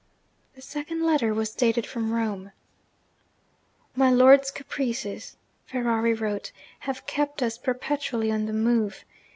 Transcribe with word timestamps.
The 0.55 0.63
second 0.63 1.03
letter 1.05 1.31
was 1.31 1.53
dated 1.53 1.85
from 1.85 2.11
Rome. 2.11 2.53
'My 3.95 4.09
lord's 4.09 4.49
caprices' 4.49 5.37
(Ferrari 5.67 6.15
wrote) 6.15 6.51
'have 6.79 7.05
kept 7.05 7.43
us 7.43 7.59
perpetually 7.59 8.31
on 8.31 8.47
the 8.47 8.53
move. 8.53 9.05